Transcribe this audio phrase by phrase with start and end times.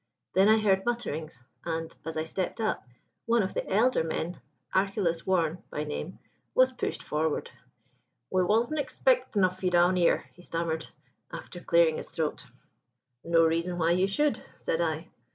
[0.33, 2.83] Then I heard mutterings, and, as I stepped up,
[3.27, 4.41] one of the elder men,
[4.73, 6.17] Archelaus Warne by name,
[6.55, 7.51] was pushed forward.
[8.31, 10.87] "'We wasn' expectin' of you down here,' he stammered,
[11.31, 12.45] after clearing his throat.
[13.23, 15.11] "'No reason why you should,' said I.